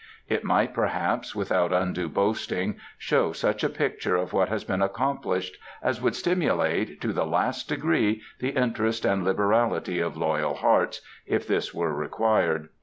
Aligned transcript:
It 0.27 0.43
might, 0.43 0.73
perhaps, 0.73 1.35
without 1.35 1.71
undue 1.71 2.09
boasting, 2.09 2.77
show 2.97 3.33
such 3.33 3.63
a 3.63 3.69
picture 3.69 4.15
of 4.15 4.33
what 4.33 4.49
has 4.49 4.63
been 4.63 4.81
accomplished 4.81 5.57
as 5.83 6.01
would 6.01 6.15
stimulate, 6.15 6.99
to 7.01 7.13
the 7.13 7.23
last 7.23 7.69
degree, 7.69 8.23
the 8.39 8.49
interest 8.49 9.05
and 9.05 9.21
the 9.21 9.27
liberality 9.27 9.99
of 9.99 10.17
loyal 10.17 10.55
hearts, 10.55 11.01
if 11.27 11.45
this 11.45 11.71
were 11.71 11.93
required. 11.93 12.69